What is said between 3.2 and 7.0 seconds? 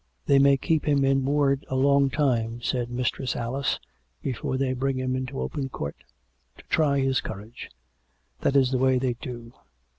Alice," before they bring him into open court— to try